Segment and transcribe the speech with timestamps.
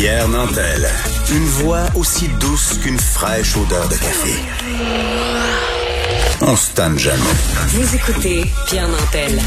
[0.00, 0.88] Pierre Nantel.
[1.30, 4.32] Une voix aussi douce qu'une fraîche odeur de café.
[6.40, 7.20] On se tanne jamais.
[7.66, 9.38] Vous écoutez Pierre Nantel.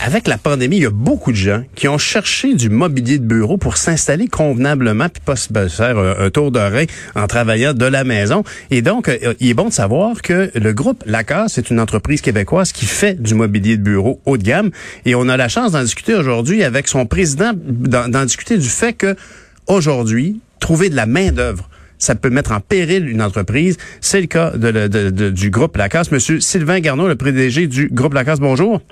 [0.00, 3.24] Avec la pandémie, il y a beaucoup de gens qui ont cherché du mobilier de
[3.24, 8.04] bureau pour s'installer convenablement puis pas se faire un, tour d'oreille en travaillant de la
[8.04, 8.44] maison.
[8.70, 12.20] Et donc, euh, il est bon de savoir que le groupe Lacasse c'est une entreprise
[12.20, 14.70] québécoise qui fait du mobilier de bureau haut de gamme.
[15.06, 18.92] Et on a la chance d'en discuter aujourd'hui avec son président, d'en discuter du fait
[18.92, 19.16] que
[19.66, 23.78] aujourd'hui, trouver de la main d'œuvre ça peut mettre en péril une entreprise.
[24.02, 26.12] C'est le cas de, du groupe Lacasse.
[26.12, 28.82] Monsieur Sylvain Garneau, le PDG du groupe Lacasse, bonjour.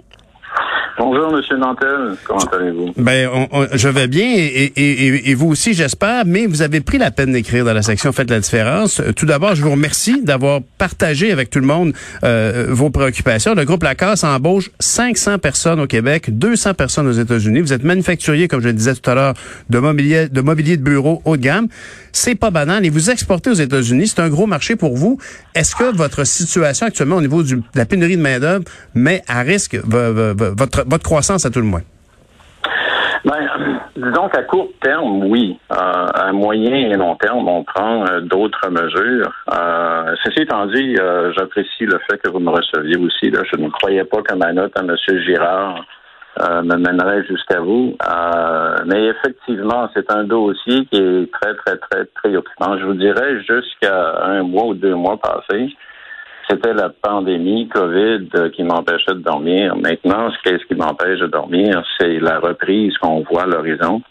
[0.96, 2.14] Bonjour, Monsieur Nantel.
[2.24, 2.92] Comment allez-vous?
[2.96, 3.28] Ben,
[3.72, 6.24] je vais bien et, vous aussi, j'espère.
[6.24, 9.02] Mais vous avez pris la peine d'écrire dans la section Faites la différence.
[9.16, 13.54] Tout d'abord, je vous remercie d'avoir partagé avec tout le monde euh, vos préoccupations.
[13.54, 17.60] Le groupe Lacasse embauche 500 personnes au Québec, 200 personnes aux États-Unis.
[17.60, 19.34] Vous êtes manufacturier, comme je le disais tout à l'heure,
[19.70, 21.66] de mobilier, de mobilier de bureau haut de gamme.
[22.12, 24.06] C'est pas banal et vous exportez aux États-Unis.
[24.06, 25.18] C'est un gros marché pour vous.
[25.56, 28.64] Est-ce que votre situation actuellement au niveau de la pénurie de main d'œuvre
[28.94, 31.82] met à risque votre votre croissance à tout le moins?
[33.24, 33.48] Ben,
[33.96, 35.58] disons qu'à court terme, oui.
[35.72, 39.32] Euh, à moyen et long terme, on prend euh, d'autres mesures.
[39.50, 40.96] Euh, ceci étant dit,
[41.36, 43.32] j'apprécie le fait que vous me receviez aussi.
[43.32, 44.94] Je ne croyais pas que ma note à M.
[45.22, 45.84] Girard
[46.38, 47.96] me mènerait jusqu'à vous.
[48.86, 52.76] mais effectivement, c'est un dossier qui est très, très, très préoccupant.
[52.76, 55.74] Je vous dirais jusqu'à un mois ou deux mois passés
[56.48, 59.76] c'était la pandémie COVID qui m'empêchait de dormir.
[59.76, 64.02] Maintenant, ce qui m'empêche de dormir, c'est la reprise qu'on voit à l'horizon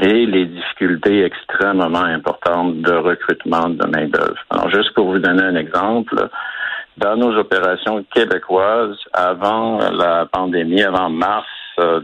[0.00, 4.38] et les difficultés extrêmement importantes de recrutement de main-d'œuvre.
[4.50, 6.28] Alors, juste pour vous donner un exemple,
[6.96, 11.46] dans nos opérations québécoises, avant la pandémie, avant mars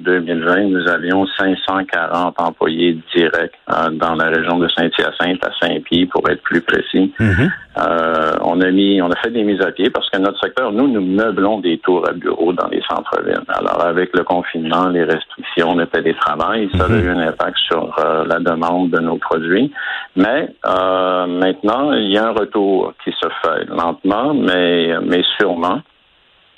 [0.01, 6.29] 2020, nous avions 540 employés directs euh, dans la région de Saint-Hyacinthe, à Saint-Pierre, pour
[6.29, 7.13] être plus précis.
[7.19, 7.51] Mhm.
[7.79, 10.73] Euh, on a mis, on a fait des mises à pied parce que notre secteur,
[10.73, 13.45] nous, nous meublons des tours à bureaux dans les centres-villes.
[13.49, 17.05] Alors, avec le confinement, les restrictions, le télétravail, ça a mhm.
[17.05, 19.71] eu un impact sur euh, la demande de nos produits.
[20.17, 25.83] Mais maintenant, il y a un retour qui se fait lentement, mais mais sûrement.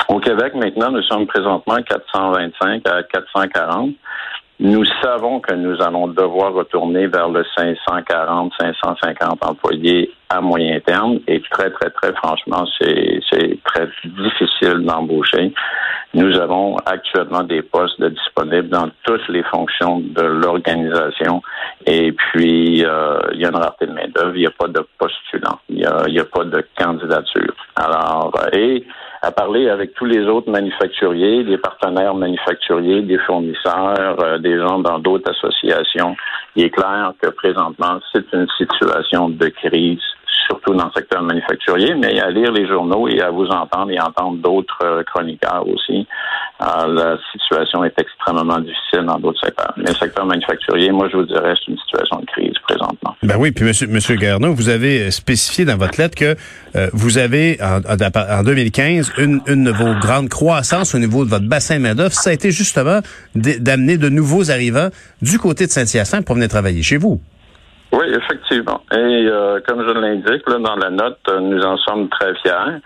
[0.07, 3.91] Au Québec, maintenant, nous sommes présentement à 425 à 440.
[4.61, 11.21] Nous savons que nous allons devoir retourner vers le 540, 550 employés à moyen terme
[11.29, 13.21] et très, très, très franchement, c'est,
[13.65, 15.53] très difficile d'embaucher.
[16.15, 21.41] Nous avons actuellement des postes disponibles dans toutes les fonctions de l'organisation
[21.87, 24.85] et puis euh, il y a une rareté de main-d'œuvre, il n'y a pas de
[24.99, 27.55] postulant, il n'y a, a pas de candidature.
[27.77, 28.85] Alors, et
[29.23, 34.79] à parler avec tous les autres manufacturiers, des partenaires manufacturiers, des fournisseurs, euh, des gens
[34.79, 36.17] dans d'autres associations.
[36.57, 40.01] Il est clair que présentement, c'est une situation de crise
[40.47, 44.01] surtout dans le secteur manufacturier, mais à lire les journaux et à vous entendre et
[44.01, 46.07] entendre d'autres euh, chroniqueurs aussi,
[46.61, 49.73] euh, la situation est extrêmement difficile dans d'autres secteurs.
[49.77, 53.15] Mais le secteur manufacturier, moi, je vous dirais, c'est une situation de crise présentement.
[53.23, 56.37] Ben oui, puis Monsieur, Monsieur Garneau, vous avez spécifié dans votre lettre que
[56.77, 61.31] euh, vous avez, en, en 2015, une, une de vos grandes croissances au niveau de
[61.31, 63.01] votre bassin main-d'œuvre, ça a été justement
[63.35, 64.89] d'amener de nouveaux arrivants
[65.23, 67.21] du côté de Saint-Hyacinthe pour venir travailler chez vous.
[67.93, 68.83] Oui, effectivement.
[68.93, 72.81] Et euh, comme je l'indique là, dans la note, euh, nous en sommes très fiers.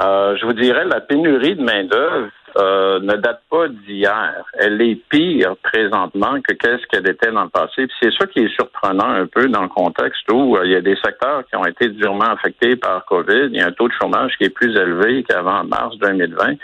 [0.00, 4.42] Euh, je vous dirais, la pénurie de main-d'œuvre ne date pas d'hier.
[4.54, 7.86] Elle est pire présentement que qu'est-ce qu'elle était dans le passé.
[8.02, 10.96] c'est ça qui est surprenant un peu dans le contexte où il y a des
[10.96, 13.50] secteurs qui ont été durement affectés par COVID.
[13.52, 16.54] Il y a un taux de chômage qui est plus élevé qu'avant mars 2020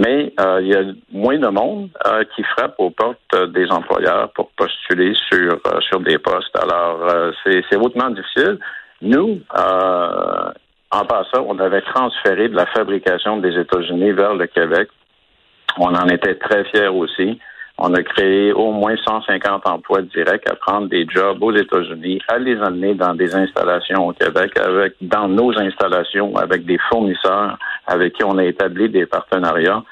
[0.00, 3.70] mais euh, il y a moins de monde euh, qui frappe aux portes euh, des
[3.70, 6.58] employeurs pour postuler sur sur des postes.
[6.58, 8.58] Alors c'est hautement difficile.
[9.02, 9.40] Nous,
[10.92, 14.88] en passant, on avait transféré de la fabrication des États-Unis vers le Québec.
[15.78, 17.38] On en était très fiers aussi.
[17.82, 22.38] On a créé au moins 150 emplois directs à prendre des jobs aux États-Unis, à
[22.38, 27.56] les amener dans des installations au Québec, avec dans nos installations, avec des fournisseurs
[27.90, 29.82] avec qui on a établi des partenariats.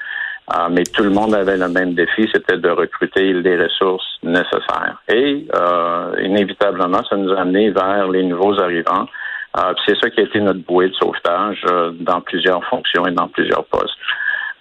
[0.51, 4.97] Ah, mais tout le monde avait le même défi, c'était de recruter les ressources nécessaires.
[5.07, 9.05] Et euh, inévitablement, ça nous a amené vers les nouveaux arrivants.
[9.53, 13.11] Ah, c'est ça qui a été notre bouée de sauvetage euh, dans plusieurs fonctions et
[13.11, 13.95] dans plusieurs postes.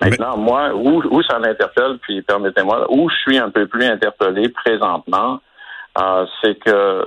[0.00, 4.48] Maintenant, moi, où, où ça m'interpelle, puis permettez-moi, où je suis un peu plus interpellé
[4.50, 5.40] présentement,
[5.98, 7.04] euh, c'est que euh,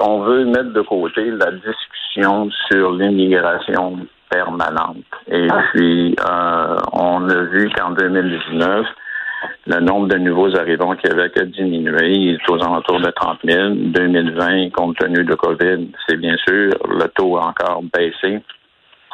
[0.00, 3.98] on veut mettre de côté la discussion sur l'immigration
[4.32, 5.04] permanente.
[5.30, 5.62] Et ah.
[5.72, 8.86] puis, euh, on a vu qu'en 2019,
[9.66, 12.12] le nombre de nouveaux arrivants au Québec a diminué.
[12.12, 13.74] Il est aux alentours de 30 000.
[13.74, 18.40] 2020, compte tenu de COVID, c'est bien sûr, le taux a encore baissé.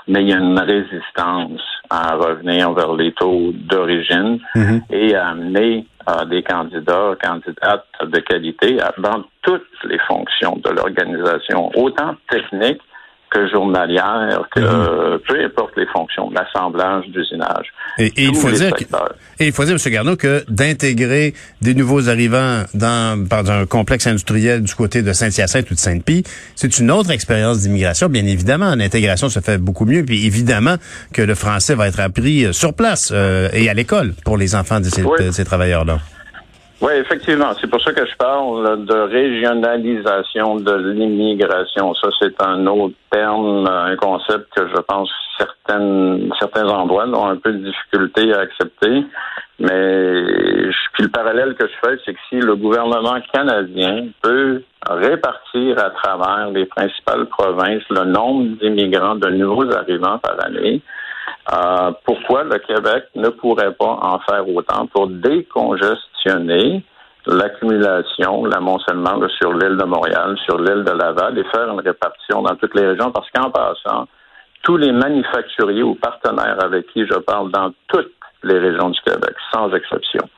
[0.06, 1.60] Mais il y a une résistance
[1.90, 4.80] à revenir vers les taux d'origine Mhm.
[4.90, 11.70] et à amener euh, des candidats, candidates de qualité dans toutes les fonctions de l'organisation,
[11.76, 12.80] autant techniques
[13.30, 17.66] que journalières, que euh, peu importe les fonctions, l'assemblage, l'usinage.
[17.98, 18.84] Et, et il faut dire, que-
[19.40, 19.92] et il faut dire, M.
[19.92, 25.70] Garneau, que d'intégrer des nouveaux arrivants dans, dans un complexe industriel du côté de Saint-Hyacinthe
[25.70, 28.08] ou de Sainte-Pie, c'est une autre expérience d'immigration.
[28.08, 30.04] Bien évidemment, l'intégration se fait beaucoup mieux.
[30.04, 30.76] Puis évidemment
[31.12, 34.80] que le français va être appris sur place euh, et à l'école pour les enfants
[34.80, 35.32] de ces, Oui.
[35.32, 35.98] ces travailleurs-là.
[36.80, 37.52] Oui, effectivement.
[37.60, 41.92] C'est pour ça que je parle de régionalisation de l'immigration.
[41.94, 47.36] Ça, c'est un autre terme, un concept que je pense certaines, certains endroits ont un
[47.36, 49.04] peu de difficulté à accepter.
[49.60, 55.78] Mais puis le parallèle que je fais, c'est que si le gouvernement canadien peut répartir
[55.78, 60.80] à travers les principales provinces le nombre d'immigrants, de nouveaux arrivants par année,
[61.52, 66.07] euh, pourquoi le Québec ne pourrait pas en faire autant pour décongestionner
[67.26, 72.56] l'accumulation, l'amoncellement sur l'île de Montréal, sur l'île de Laval et faire une répartition dans
[72.56, 74.08] toutes les régions parce qu'en passant,
[74.62, 78.12] tous les manufacturiers ou partenaires avec qui je parle dans toutes
[78.42, 80.28] les régions du Québec, sans exception,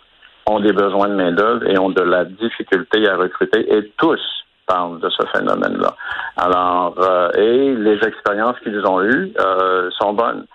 [0.46, 4.20] ont des besoins de main-d'œuvre et ont de la difficulté à recruter et tous
[4.66, 5.94] parlent de ce phénomène-là.
[6.36, 10.46] Alors, euh, et les expériences qu'ils ont eues euh, sont bonnes.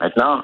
[0.00, 0.42] Maintenant,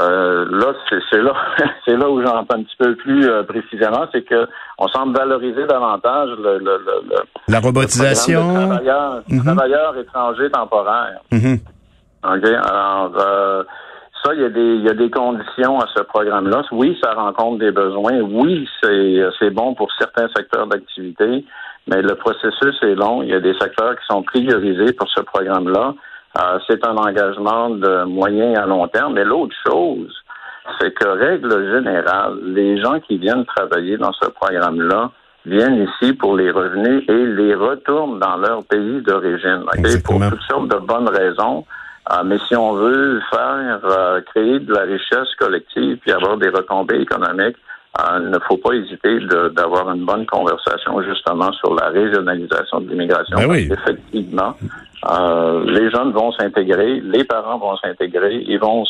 [0.00, 0.72] euh, là,
[1.10, 1.32] c'est là,
[1.86, 4.46] c'est là où j'entends un petit peu plus euh, précisément, c'est que
[4.78, 8.54] on semble valoriser davantage le, le, le, le- La le robotisation.
[8.54, 9.44] travailleurs, Mhm.
[9.56, 11.20] travailleurs étrangers temporaires.
[11.32, 11.58] Mhm.
[12.24, 12.44] OK?
[12.44, 13.62] Alors, euh,
[14.24, 16.62] ça, il y, a des, il y a des conditions à ce programme-là.
[16.72, 18.20] Oui, ça rencontre des besoins.
[18.20, 21.44] Oui, c'est c'est bon pour certains secteurs d'activité,
[21.86, 23.22] mais le processus est long.
[23.22, 25.92] Il y a des secteurs qui sont priorisés pour ce programme-là.
[26.38, 29.14] Euh, c'est un engagement de moyen à long terme.
[29.14, 30.12] Mais l'autre chose,
[30.80, 35.10] c'est que, règle générale, les gens qui viennent travailler dans ce programme-là
[35.46, 39.62] viennent ici pour les revenus et les retournent dans leur pays d'origine.
[39.62, 40.02] OK?
[40.02, 41.64] Pour toutes sortes de bonnes raisons.
[42.06, 46.50] Ah, mais si on veut faire euh, créer de la richesse collective puis avoir des
[46.50, 47.56] retombées économiques,
[47.98, 49.20] euh, il ne faut pas hésiter
[49.54, 53.38] d'avoir une bonne conversation justement sur la régionalisation de l'immigration.
[53.38, 53.68] Ben oui.
[53.68, 54.54] Parce qu'effectivement,
[55.10, 58.84] euh, les jeunes vont s'intégrer, les parents vont s'intégrer, ils vont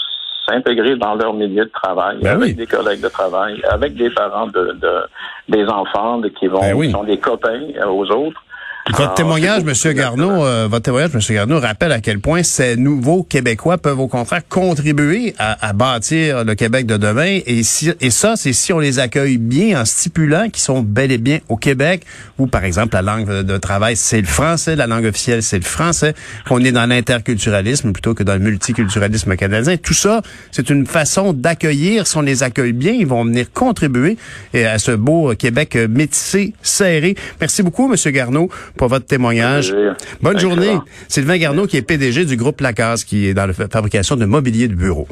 [0.48, 2.54] s'intégrer dans leur milieu de travail, Ben avec oui.
[2.54, 5.04] des collègues de travail, avec des parents de, de-
[5.48, 6.86] des enfants de- qui vont Ben oui.
[6.88, 8.43] qui sont des copains euh, aux autres.
[8.86, 12.76] Votre Alors, témoignage, Monsieur Garneau, euh, votre témoignage, Monsieur Garneau, rappelle à quel point ces
[12.76, 17.40] nouveaux Québécois peuvent au contraire contribuer à, à bâtir le Québec de demain.
[17.46, 21.12] Et, si, et ça, c'est si on les accueille bien en stipulant qu'ils sont bel
[21.12, 22.02] et bien au Québec,
[22.38, 25.64] où par exemple la langue de travail c'est le français, la langue officielle c'est le
[25.64, 26.12] français,
[26.46, 29.78] qu'on est dans l'interculturalisme plutôt que dans le multiculturalisme canadien.
[29.78, 30.20] Tout ça,
[30.50, 32.06] c'est une façon d'accueillir.
[32.06, 34.18] Si on les accueille bien, ils vont venir contribuer
[34.52, 37.14] à ce beau Québec métissé, serré.
[37.40, 39.72] Merci beaucoup, Monsieur Garneau, pour votre témoignage.
[40.20, 40.38] Bonne Excellent.
[40.38, 40.78] journée.
[41.08, 44.24] Sylvain Garneau, qui est PDG du groupe Lacasse, qui est dans la fa- fabrication de
[44.24, 45.06] mobilier de bureau.